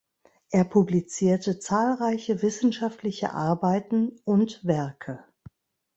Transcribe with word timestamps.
Er 0.49 0.63
publizierte 0.63 1.59
zahlreiche 1.59 2.41
wissenschaftliche 2.41 3.33
Arbeiten 3.33 4.19
und 4.25 4.65
Werke. 4.65 5.23